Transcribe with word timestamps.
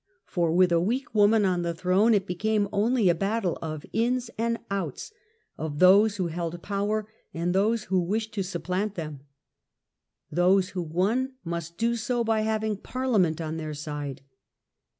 For, 0.25 0.51
with 0.51 0.71
a 0.71 0.79
weak 0.81 1.13
woman 1.13 1.45
on 1.45 1.61
the 1.61 1.75
throne, 1.75 2.15
it 2.15 2.25
became 2.25 2.67
only 2.73 3.07
a 3.07 3.13
battle 3.13 3.59
of" 3.61 3.85
ins" 3.93 4.29
and" 4.45 4.57
outs", 4.81 5.11
of 5.59 5.77
those 5.77 6.15
who 6.15 6.25
held 6.25 6.59
power 6.63 7.07
and 7.35 7.53
those 7.53 7.83
who 7.83 7.99
wished 8.01 8.33
to 8.33 8.43
supplant 8.43 8.95
them. 8.95 9.19
Those 10.31 10.69
who 10.69 10.81
won 10.81 11.33
must 11.43 11.77
do 11.77 11.95
so 11.95 12.23
by 12.23 12.41
having 12.41 12.77
Parliament 12.77 13.39
on 13.39 13.57
their 13.57 13.75
side. 13.75 14.21